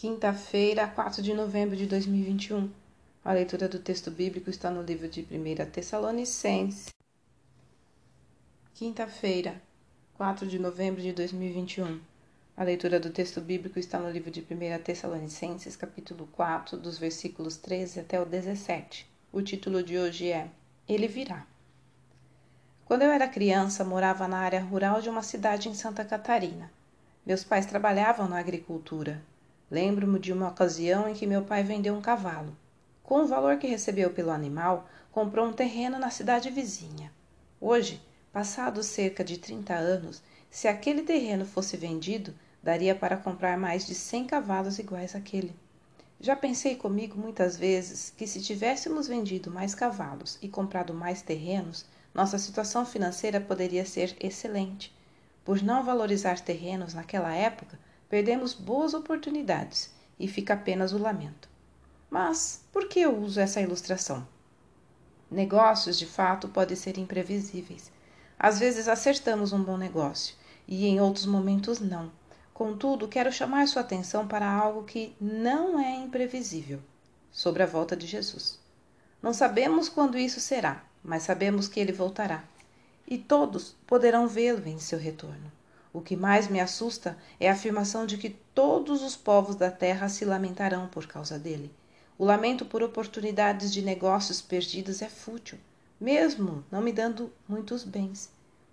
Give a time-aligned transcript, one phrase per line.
[0.00, 2.70] Quinta-feira, 4 de novembro de 2021.
[3.22, 6.88] A leitura do texto bíblico está no livro de 1 Tessalonicenses.
[8.72, 9.60] Quinta-feira,
[10.14, 12.00] 4 de novembro de 2021.
[12.56, 17.58] A leitura do texto bíblico está no livro de 1 Tessalonicenses, capítulo 4, dos versículos
[17.58, 19.06] 13 até o 17.
[19.30, 20.48] O título de hoje é
[20.88, 21.46] Ele virá.
[22.86, 26.72] Quando eu era criança, morava na área rural de uma cidade em Santa Catarina.
[27.26, 29.22] Meus pais trabalhavam na agricultura
[29.70, 32.56] Lembro-me de uma ocasião em que meu pai vendeu um cavalo.
[33.04, 37.12] Com o valor que recebeu pelo animal, comprou um terreno na cidade vizinha.
[37.60, 38.02] Hoje,
[38.32, 43.94] passados cerca de 30 anos, se aquele terreno fosse vendido, daria para comprar mais de
[43.94, 45.54] 100 cavalos iguais àquele.
[46.20, 51.86] Já pensei comigo muitas vezes que se tivéssemos vendido mais cavalos e comprado mais terrenos,
[52.12, 54.92] nossa situação financeira poderia ser excelente.
[55.44, 57.78] Por não valorizar terrenos naquela época,
[58.10, 61.48] Perdemos boas oportunidades e fica apenas o lamento.
[62.10, 64.26] Mas por que eu uso essa ilustração?
[65.30, 67.92] Negócios, de fato, podem ser imprevisíveis.
[68.36, 70.34] Às vezes acertamos um bom negócio
[70.66, 72.10] e em outros momentos não.
[72.52, 76.80] Contudo, quero chamar sua atenção para algo que não é imprevisível
[77.30, 78.58] sobre a volta de Jesus.
[79.22, 82.42] Não sabemos quando isso será, mas sabemos que ele voltará.
[83.06, 85.59] E todos poderão vê-lo em seu retorno.
[85.92, 90.08] O que mais me assusta é a afirmação de que todos os povos da terra
[90.08, 91.70] se lamentarão por causa dele.
[92.16, 95.58] O lamento por oportunidades de negócios perdidos é fútil,
[96.00, 98.30] mesmo não me dando muitos bens.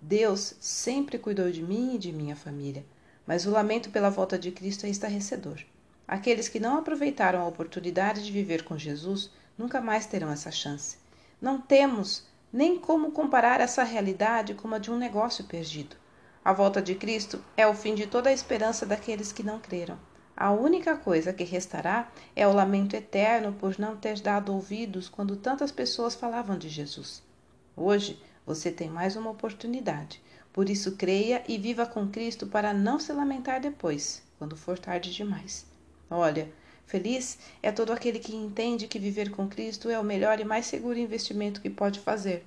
[0.00, 2.84] Deus sempre cuidou de mim e de minha família,
[3.26, 5.60] mas o lamento pela volta de Cristo é estarrecedor.
[6.06, 10.96] Aqueles que não aproveitaram a oportunidade de viver com Jesus nunca mais terão essa chance.
[11.40, 15.99] Não temos nem como comparar essa realidade com a de um negócio perdido.
[16.42, 19.98] A volta de Cristo é o fim de toda a esperança daqueles que não creram.
[20.34, 25.36] A única coisa que restará é o lamento eterno por não ter dado ouvidos quando
[25.36, 27.22] tantas pessoas falavam de Jesus.
[27.76, 30.22] Hoje você tem mais uma oportunidade.
[30.50, 35.12] Por isso, creia e viva com Cristo para não se lamentar depois, quando for tarde
[35.12, 35.66] demais.
[36.10, 36.50] Olha,
[36.86, 40.64] feliz é todo aquele que entende que viver com Cristo é o melhor e mais
[40.64, 42.46] seguro investimento que pode fazer.